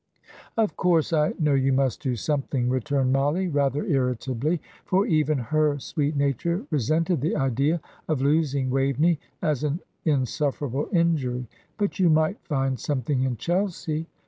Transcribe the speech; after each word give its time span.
"Of 0.57 0.75
course, 0.77 1.13
I 1.13 1.35
know 1.39 1.53
you 1.53 1.71
must 1.73 2.01
do 2.01 2.15
something," 2.15 2.69
returned 2.69 3.13
Mollie, 3.13 3.47
rather 3.49 3.85
irritably, 3.85 4.59
for 4.83 5.05
even 5.05 5.37
her 5.37 5.77
sweet 5.77 6.15
nature 6.15 6.65
resented 6.71 7.21
the 7.21 7.35
idea 7.35 7.79
of 8.07 8.19
losing 8.19 8.71
Waveney 8.71 9.19
as 9.43 9.63
an 9.63 9.79
insufferable 10.03 10.89
injury; 10.91 11.45
"but 11.77 11.99
you 11.99 12.09
might 12.09 12.39
find 12.43 12.79
something 12.79 13.21
in 13.21 13.37
Chelsea." 13.37 14.07